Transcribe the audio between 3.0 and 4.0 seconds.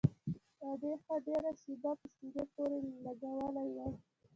لګولى وم.